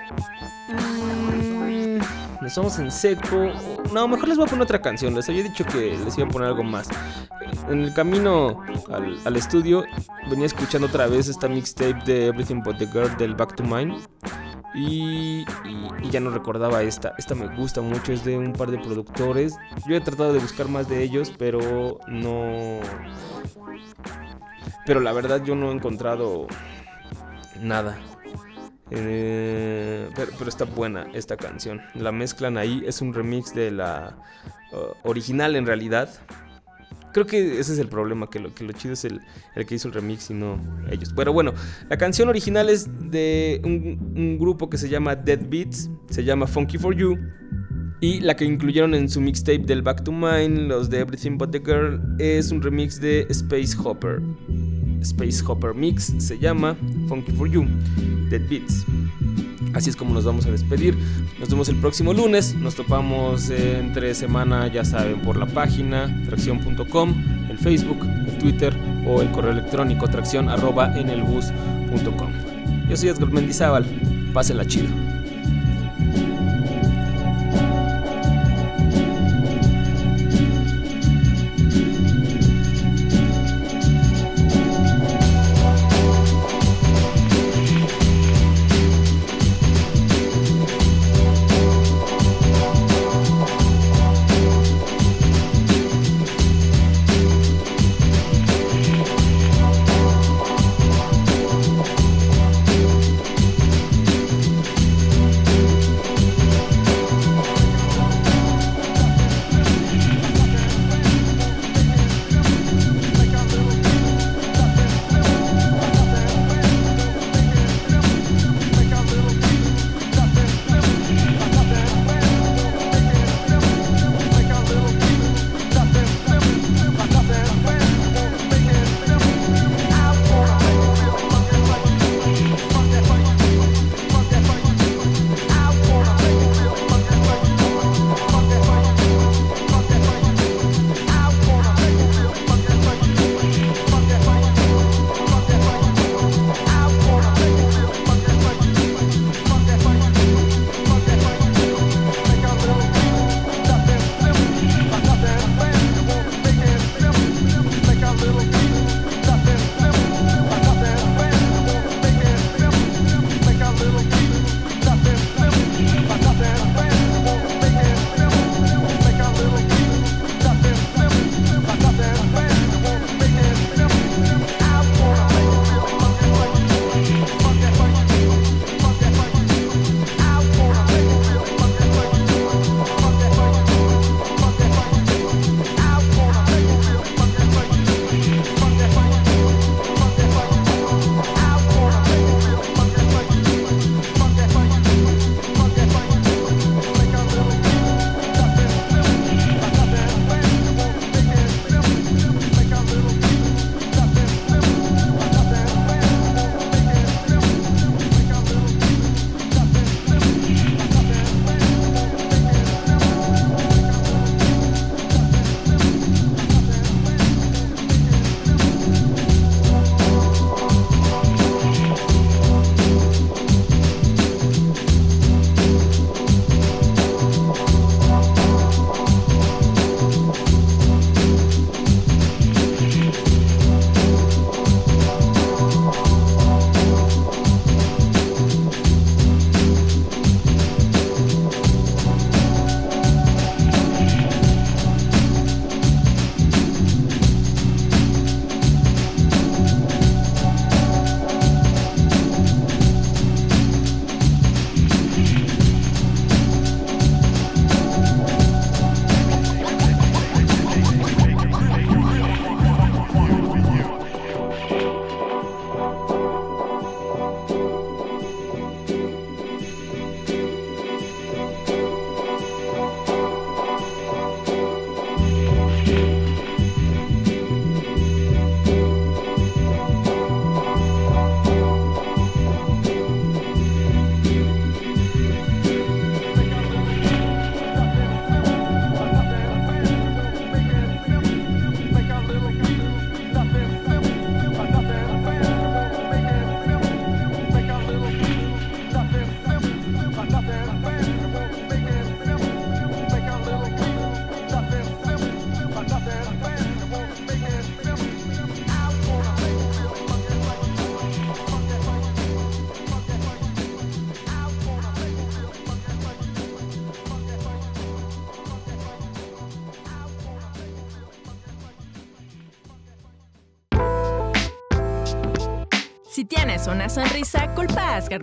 mmm, 0.70 2.00
nos 2.42 2.56
vamos 2.56 2.80
en 2.80 2.92
seco. 2.92 3.52
No, 3.94 4.08
mejor 4.08 4.28
les 4.28 4.38
voy 4.38 4.46
a 4.46 4.50
poner 4.50 4.64
otra 4.64 4.82
canción. 4.82 5.16
Les 5.16 5.30
había 5.30 5.44
dicho 5.44 5.64
que 5.66 5.98
les 6.04 6.18
iba 6.18 6.28
a 6.28 6.30
poner 6.30 6.50
algo 6.50 6.64
más. 6.64 6.90
En 7.70 7.82
el 7.82 7.94
camino 7.94 8.62
al, 8.90 9.18
al 9.24 9.36
estudio 9.38 9.86
venía 10.30 10.48
escuchando 10.48 10.88
otra 10.88 11.08
vez 11.08 11.30
esta 11.30 11.48
mixtape 11.48 12.04
de 12.06 12.28
Everything 12.28 12.62
But 12.62 12.78
the 12.78 12.88
Girl 12.88 13.16
del 13.18 13.36
Back 13.36 13.56
to 13.56 13.64
Mine. 13.64 13.98
Y, 14.76 15.46
ya 16.12 16.20
no 16.20 16.30
recordaba 16.30 16.84
esta. 16.84 17.14
Esta 17.18 17.34
me 17.36 17.48
gusta 17.56 17.82
mucho, 17.82 18.12
es 18.12 18.26
de 18.26 18.38
un 18.38 18.54
par 18.54 18.72
de 18.72 18.78
productores. 18.78 19.56
Yo 19.88 19.96
he 19.96 20.02
tratado 20.02 20.34
de 20.34 20.40
buscar 20.40 20.68
más 20.68 20.90
de 20.90 21.04
ellos, 21.04 21.34
pero 21.38 22.00
no... 22.08 22.80
Pero 24.86 25.00
la 25.00 25.14
verdad 25.14 25.44
yo 25.44 25.56
no 25.56 25.72
he 25.72 25.74
encontrado 25.74 26.48
nada. 27.62 27.98
Eh, 28.92 30.10
pero, 30.16 30.32
pero, 30.38 30.50
está 30.50 30.66
buena 30.66 31.08
esta 31.14 31.38
canción. 31.38 31.82
La 31.96 32.12
mezclan 32.12 32.58
ahí, 32.58 32.84
es 32.86 33.02
un 33.02 33.14
remix 33.14 33.54
de 33.56 33.72
la 33.72 34.16
uh, 34.72 35.10
original 35.10 35.56
en 35.56 35.66
realidad. 35.66 36.10
Creo 37.16 37.26
que 37.26 37.62
ese 37.62 37.72
es 37.72 37.80
el 37.80 37.88
problema, 37.88 38.30
que 38.30 38.42
lo, 38.42 38.54
que 38.54 38.66
lo 38.66 38.74
chido 38.74 38.94
es 38.94 39.06
el, 39.06 39.22
el, 39.56 39.66
que 39.66 39.76
hizo 39.76 39.88
el 39.88 39.94
remix 39.94 40.30
y 40.32 40.34
no 40.34 40.60
ellos. 40.92 41.14
Pero 41.16 41.32
bueno, 41.32 41.54
la 41.90 41.98
canción 41.98 42.28
original 42.28 42.68
es 42.68 42.90
de 43.10 43.62
un, 43.64 44.14
un, 44.18 44.38
grupo 44.38 44.70
que 44.70 44.78
se 44.78 44.90
llama 44.90 45.16
Dead 45.16 45.40
Beats, 45.50 45.90
se 46.10 46.26
llama 46.26 46.46
Funky 46.46 46.78
For 46.78 46.94
You. 46.94 47.18
Y 48.02 48.20
la 48.20 48.36
que 48.36 48.44
incluyeron 48.44 48.94
en 48.94 49.08
su 49.08 49.22
mixtape 49.22 49.60
del 49.60 49.82
Back 49.82 50.04
to 50.04 50.12
Mine, 50.12 50.68
los 50.68 50.90
de 50.90 51.00
Everything 51.00 51.38
But 51.38 51.52
The 51.52 51.60
Girl, 51.60 52.02
es 52.20 52.52
un 52.52 52.62
remix 52.62 53.00
de 53.00 53.26
Space 53.30 53.78
Hopper. 53.82 54.22
Space 55.00 55.42
Hopper 55.48 55.74
Mix 55.74 56.14
se 56.18 56.38
llama 56.38 56.76
Funky 57.08 57.32
For 57.32 57.50
You, 57.50 57.66
Dead 58.30 58.42
Beats. 58.50 58.86
Así 59.76 59.90
es 59.90 59.96
como 59.96 60.14
nos 60.14 60.24
vamos 60.24 60.46
a 60.46 60.52
despedir. 60.52 60.98
Nos 61.38 61.50
vemos 61.50 61.68
el 61.68 61.76
próximo 61.76 62.14
lunes. 62.14 62.56
Nos 62.56 62.76
topamos 62.76 63.50
entre 63.50 64.16
semana, 64.16 64.68
ya 64.68 64.86
saben, 64.86 65.20
por 65.20 65.36
la 65.38 65.46
página 65.46 66.24
tracción.com, 66.26 67.14
el 67.50 67.58
Facebook, 67.58 68.00
el 68.28 68.38
Twitter 68.38 68.74
o 69.06 69.22
el 69.22 69.30
correo 69.32 69.52
electrónico 69.52 70.08
tracción 70.08 70.50
arroba 70.50 70.98
en 70.98 71.10
el 71.10 71.24
bus.com. 71.24 72.32
Yo 72.90 72.96
soy 72.96 73.10
Edgar 73.10 73.30
Mendizábal. 73.30 73.86
Pásenla 74.34 74.66
chido. 74.66 74.88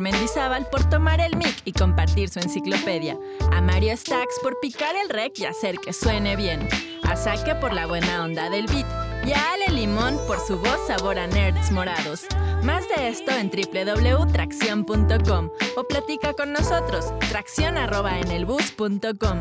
Mendizábal 0.01 0.69
por 0.71 0.89
tomar 0.89 1.21
el 1.21 1.37
mic 1.37 1.57
y 1.65 1.73
compartir 1.73 2.29
su 2.29 2.39
enciclopedia. 2.39 3.19
A 3.53 3.61
Mario 3.61 3.97
Stacks 3.97 4.39
por 4.43 4.59
picar 4.61 4.95
el 4.97 5.09
rec 5.09 5.39
y 5.39 5.45
hacer 5.45 5.79
que 5.79 5.93
suene 5.93 6.37
bien. 6.37 6.69
A 7.03 7.17
Saque 7.17 7.55
por 7.55 7.73
la 7.73 7.87
buena 7.87 8.25
onda 8.25 8.51
del 8.51 8.67
beat. 8.67 8.87
Y 9.27 9.33
a 9.33 9.53
Ale 9.53 9.69
Limón 9.69 10.19
por 10.27 10.41
su 10.41 10.59
voz 10.59 10.87
sabor 10.87 11.19
a 11.19 11.27
nerds 11.27 11.71
morados. 11.71 12.27
Más 12.63 12.85
de 12.89 13.09
esto 13.09 13.33
en 13.33 13.51
www.tracción.com 13.51 15.51
o 15.77 15.85
platica 15.85 16.33
con 16.33 16.53
nosotros, 16.53 17.13
tracción@enelbus.com. 17.31 19.39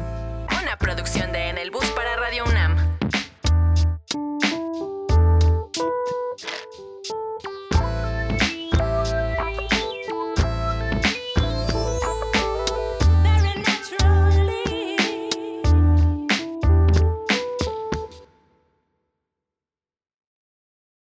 Una 0.62 0.78
producción 0.78 1.32
de 1.32 1.50
En 1.50 1.58
el 1.58 1.72
Bus 1.72 1.86
para 1.92 2.18
Radio 2.18 2.44
UNAM. 2.46 2.91